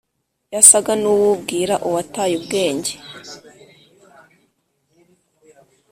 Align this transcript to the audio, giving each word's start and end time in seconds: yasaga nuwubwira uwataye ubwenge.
yasaga 0.55 0.91
nuwubwira 1.01 1.75
uwataye 1.87 2.33
ubwenge. 2.39 2.93